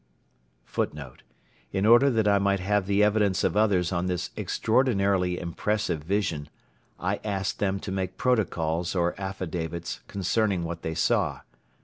[1.71, 6.49] In order that I might have the evidence of others on this extraordinarily impressive vision,
[6.99, 11.41] I asked them to make protocols or affidavits concerning what they saw.